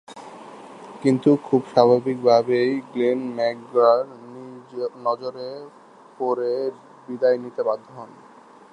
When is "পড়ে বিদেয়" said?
6.19-7.37